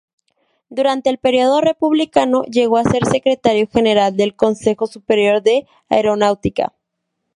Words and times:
Durante 0.69 1.11
el 1.11 1.19
periodo 1.19 1.61
republicano 1.61 2.41
llegó 2.45 2.77
a 2.79 2.83
ser 2.83 3.05
secretario 3.05 3.67
general 3.71 4.17
del 4.17 4.35
Consejo 4.35 4.87
Superior 4.87 5.43
de 5.43 5.67
Aeronáutica. 5.89 6.73